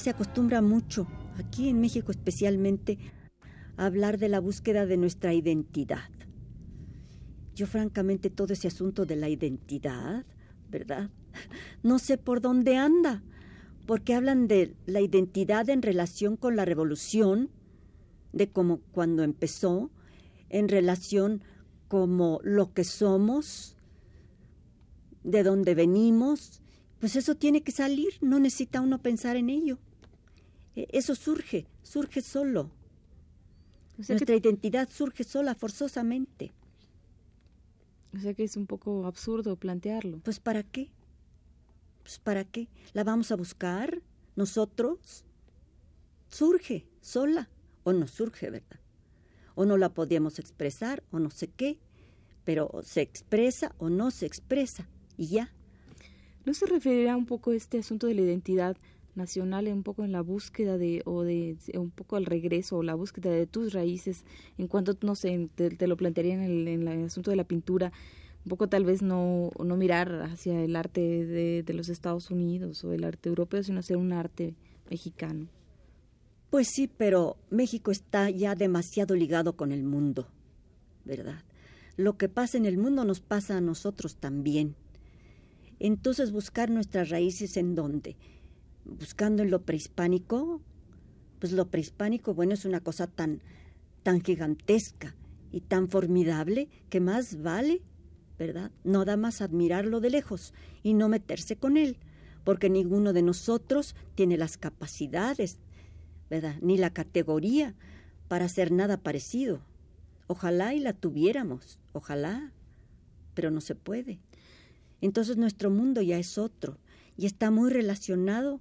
Se 0.06 0.10
acostumbra 0.10 0.62
mucho, 0.62 1.08
aquí 1.36 1.68
en 1.68 1.80
México 1.80 2.12
especialmente, 2.12 2.96
a 3.76 3.86
hablar 3.86 4.18
de 4.18 4.28
la 4.28 4.38
búsqueda 4.38 4.86
de 4.86 4.96
nuestra 4.96 5.34
identidad. 5.34 6.08
Yo 7.56 7.66
francamente 7.66 8.30
todo 8.30 8.52
ese 8.52 8.68
asunto 8.68 9.04
de 9.04 9.16
la 9.16 9.28
identidad, 9.28 10.24
¿verdad? 10.70 11.10
No 11.82 11.98
sé 11.98 12.18
por 12.18 12.40
dónde 12.40 12.76
anda, 12.76 13.24
porque 13.84 14.14
hablan 14.14 14.46
de 14.46 14.76
la 14.86 15.00
identidad 15.00 15.68
en 15.70 15.82
relación 15.82 16.36
con 16.36 16.54
la 16.54 16.64
revolución, 16.64 17.50
de 18.32 18.48
cómo 18.48 18.82
cuando 18.92 19.24
empezó, 19.24 19.90
en 20.50 20.68
relación 20.68 21.42
como 21.88 22.38
lo 22.44 22.72
que 22.72 22.84
somos, 22.84 23.76
de 25.24 25.42
dónde 25.42 25.74
venimos, 25.74 26.62
pues 27.00 27.16
eso 27.16 27.34
tiene 27.34 27.64
que 27.64 27.72
salir, 27.72 28.10
no 28.20 28.38
necesita 28.38 28.80
uno 28.80 29.02
pensar 29.02 29.34
en 29.34 29.50
ello. 29.50 29.80
E, 30.76 30.86
eso 30.92 31.14
surge, 31.14 31.66
surge 31.82 32.20
solo. 32.20 32.70
Nuestra 33.96 34.36
identidad 34.36 34.88
surge 34.90 35.24
sola, 35.24 35.54
forzosamente. 35.54 36.52
O 38.14 38.18
sea 38.18 38.34
que 38.34 38.44
es 38.44 38.56
un 38.56 38.66
poco 38.66 39.06
absurdo 39.06 39.56
plantearlo. 39.56 40.18
Pues 40.20 40.38
¿para 40.38 40.62
qué? 40.62 40.90
Pues 42.02 42.18
¿para 42.18 42.44
qué? 42.44 42.68
¿La 42.92 43.04
vamos 43.04 43.32
a 43.32 43.36
buscar 43.36 44.02
nosotros? 44.36 45.24
Surge 46.28 46.86
sola 47.00 47.48
o 47.84 47.92
no 47.92 48.06
surge, 48.06 48.50
¿verdad? 48.50 48.80
O 49.54 49.64
no 49.64 49.78
la 49.78 49.88
podíamos 49.88 50.38
expresar 50.38 51.02
o 51.10 51.18
no 51.18 51.30
sé 51.30 51.48
qué, 51.48 51.78
pero 52.44 52.70
se 52.84 53.00
expresa 53.00 53.74
o 53.78 53.88
no 53.88 54.10
se 54.10 54.26
expresa 54.26 54.88
y 55.16 55.28
ya. 55.28 55.52
¿No 56.44 56.54
se 56.54 56.66
referirá 56.66 57.16
un 57.16 57.26
poco 57.26 57.50
a 57.50 57.56
este 57.56 57.78
asunto 57.78 58.06
de 58.06 58.14
la 58.14 58.22
identidad 58.22 58.76
nacional, 59.16 59.68
un 59.68 59.82
poco 59.82 60.04
en 60.04 60.12
la 60.12 60.20
búsqueda 60.20 60.78
de, 60.78 61.02
o 61.04 61.22
de, 61.22 61.56
un 61.74 61.90
poco 61.90 62.16
al 62.16 62.26
regreso, 62.26 62.78
o 62.78 62.82
la 62.82 62.94
búsqueda 62.94 63.30
de 63.30 63.46
tus 63.46 63.72
raíces, 63.72 64.24
en 64.58 64.68
cuanto, 64.68 64.96
no 65.02 65.14
sé, 65.14 65.48
te, 65.54 65.86
lo 65.86 65.96
plantearía 65.96 66.34
en 66.34 66.42
el, 66.42 66.68
en 66.68 66.88
el, 66.88 67.04
asunto 67.04 67.30
de 67.30 67.36
la 67.36 67.44
pintura, 67.44 67.92
un 68.44 68.50
poco 68.50 68.68
tal 68.68 68.84
vez 68.84 69.02
no, 69.02 69.50
no 69.58 69.76
mirar 69.76 70.22
hacia 70.22 70.62
el 70.62 70.76
arte 70.76 71.00
de, 71.00 71.62
de 71.62 71.74
los 71.74 71.88
Estados 71.88 72.30
Unidos 72.30 72.84
o 72.84 72.92
el 72.92 73.04
arte 73.04 73.28
europeo, 73.28 73.62
sino 73.62 73.80
hacer 73.80 73.96
un 73.96 74.12
arte 74.12 74.54
mexicano? 74.90 75.48
Pues 76.50 76.68
sí, 76.68 76.88
pero 76.88 77.36
México 77.50 77.90
está 77.90 78.30
ya 78.30 78.54
demasiado 78.54 79.14
ligado 79.14 79.56
con 79.56 79.72
el 79.72 79.82
mundo, 79.82 80.28
¿verdad? 81.04 81.42
Lo 81.96 82.16
que 82.16 82.28
pasa 82.28 82.56
en 82.56 82.66
el 82.66 82.78
mundo 82.78 83.04
nos 83.04 83.20
pasa 83.20 83.56
a 83.56 83.60
nosotros 83.60 84.16
también. 84.16 84.76
Entonces 85.78 86.30
buscar 86.30 86.70
nuestras 86.70 87.10
raíces 87.10 87.56
en 87.56 87.74
dónde? 87.74 88.16
Buscando 88.86 89.42
en 89.42 89.50
lo 89.50 89.62
prehispánico. 89.62 90.60
Pues 91.38 91.52
lo 91.52 91.68
prehispánico, 91.68 92.34
bueno, 92.34 92.54
es 92.54 92.64
una 92.64 92.80
cosa 92.80 93.06
tan, 93.06 93.42
tan 94.02 94.22
gigantesca 94.22 95.14
y 95.52 95.60
tan 95.60 95.88
formidable 95.88 96.68
que 96.88 97.00
más 97.00 97.42
vale, 97.42 97.82
¿verdad? 98.38 98.70
No 98.84 99.04
da 99.04 99.18
más 99.18 99.42
admirarlo 99.42 100.00
de 100.00 100.10
lejos 100.10 100.54
y 100.82 100.94
no 100.94 101.10
meterse 101.10 101.56
con 101.56 101.76
él, 101.76 101.98
porque 102.42 102.70
ninguno 102.70 103.12
de 103.12 103.22
nosotros 103.22 103.94
tiene 104.14 104.38
las 104.38 104.56
capacidades, 104.56 105.58
¿verdad? 106.30 106.56
Ni 106.62 106.78
la 106.78 106.90
categoría 106.90 107.74
para 108.28 108.46
hacer 108.46 108.72
nada 108.72 108.96
parecido. 108.96 109.60
Ojalá 110.28 110.72
y 110.72 110.80
la 110.80 110.94
tuviéramos, 110.94 111.78
ojalá, 111.92 112.52
pero 113.34 113.50
no 113.50 113.60
se 113.60 113.74
puede 113.74 114.20
entonces 115.00 115.36
nuestro 115.36 115.70
mundo 115.70 116.02
ya 116.02 116.18
es 116.18 116.38
otro 116.38 116.78
y 117.16 117.26
está 117.26 117.50
muy 117.50 117.70
relacionado 117.70 118.60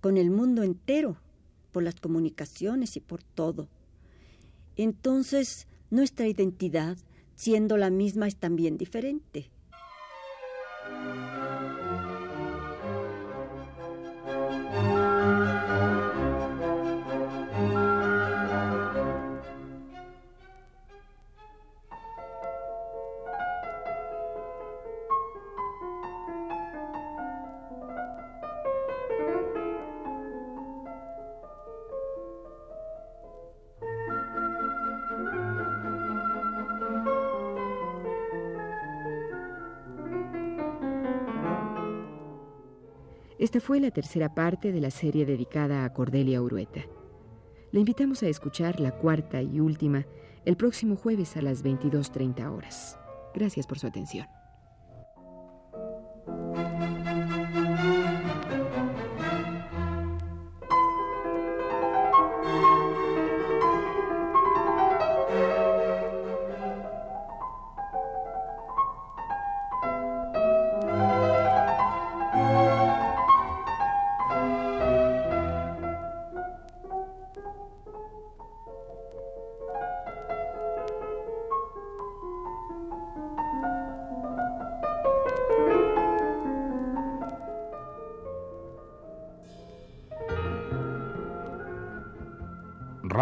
con 0.00 0.16
el 0.16 0.30
mundo 0.30 0.62
entero 0.62 1.16
por 1.72 1.82
las 1.82 1.96
comunicaciones 1.96 2.96
y 2.96 3.00
por 3.00 3.22
todo. 3.22 3.68
Entonces 4.76 5.66
nuestra 5.90 6.26
identidad, 6.28 6.96
siendo 7.34 7.76
la 7.76 7.90
misma, 7.90 8.28
es 8.28 8.36
también 8.36 8.78
diferente. 8.78 9.50
Fue 43.68 43.80
la 43.80 43.90
tercera 43.90 44.34
parte 44.34 44.72
de 44.72 44.80
la 44.80 44.90
serie 44.90 45.26
dedicada 45.26 45.84
a 45.84 45.92
Cordelia 45.92 46.40
Urueta. 46.40 46.86
Le 47.70 47.80
invitamos 47.80 48.22
a 48.22 48.26
escuchar 48.26 48.80
la 48.80 48.92
cuarta 48.92 49.42
y 49.42 49.60
última 49.60 50.06
el 50.46 50.56
próximo 50.56 50.96
jueves 50.96 51.36
a 51.36 51.42
las 51.42 51.62
22.30 51.62 52.50
horas. 52.50 52.98
Gracias 53.34 53.66
por 53.66 53.78
su 53.78 53.86
atención. 53.86 54.37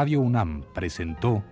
Radio 0.07 0.21
UNAM 0.21 0.63
presentó 0.73 1.43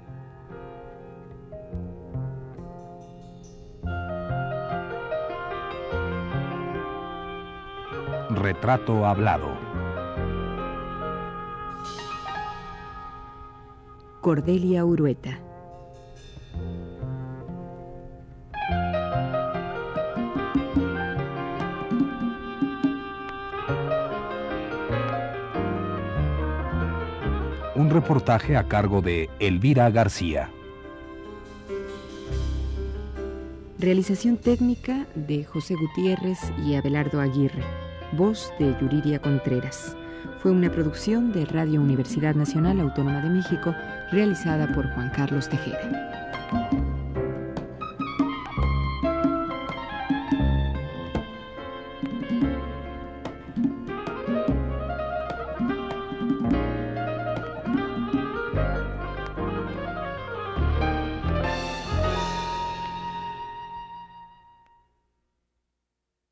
Retrato 8.31 9.07
Hablado. 9.07 9.49
Cordelia 14.21 14.85
Urueta. 14.85 15.41
Reportaje 27.95 28.57
a 28.57 28.65
cargo 28.65 29.01
de 29.01 29.31
Elvira 29.39 29.89
García. 29.89 30.51
Realización 33.79 34.37
técnica 34.37 35.07
de 35.15 35.45
José 35.45 35.75
Gutiérrez 35.75 36.39
y 36.67 36.75
Abelardo 36.75 37.21
Aguirre. 37.21 37.63
Voz 38.13 38.53
de 38.59 38.75
Yuriria 38.81 39.21
Contreras. 39.21 39.97
Fue 40.41 40.51
una 40.51 40.71
producción 40.71 41.33
de 41.33 41.45
Radio 41.47 41.81
Universidad 41.81 42.35
Nacional 42.35 42.81
Autónoma 42.81 43.21
de 43.23 43.31
México 43.31 43.75
realizada 44.11 44.73
por 44.75 44.93
Juan 44.95 45.11
Carlos 45.11 45.49
Tejeda. 45.49 46.24